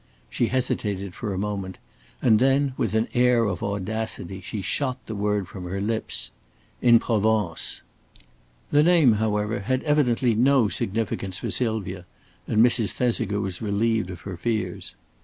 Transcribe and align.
She 0.31 0.47
hesitated 0.47 1.13
for 1.13 1.31
a 1.31 1.37
moment, 1.37 1.77
and 2.23 2.39
then 2.39 2.73
with 2.75 2.95
an 2.95 3.07
air 3.13 3.43
of 3.45 3.61
audacity 3.61 4.41
she 4.41 4.63
shot 4.63 4.97
the 5.05 5.13
word 5.13 5.47
from 5.47 5.65
her 5.65 5.79
lips 5.79 6.31
"in 6.81 6.97
Provence." 6.97 7.83
The 8.71 8.81
name, 8.81 9.13
however, 9.21 9.59
had 9.59 9.83
evidently 9.83 10.33
no 10.33 10.69
significance 10.69 11.37
for 11.37 11.51
Sylvia, 11.51 12.07
and 12.47 12.65
Mrs. 12.65 12.93
Thesiger 12.93 13.39
was 13.39 13.61
relieved 13.61 14.09
of 14.09 14.21
her 14.21 14.37
fears. 14.37 14.95